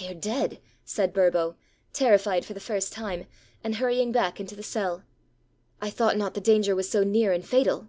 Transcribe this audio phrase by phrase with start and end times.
[0.00, 1.54] "They are dead," said Burbo,
[1.92, 3.26] terrified for the first time,
[3.62, 5.02] and hurrying back into the cell.
[5.78, 7.88] "I thought not the danger was so near and fatal."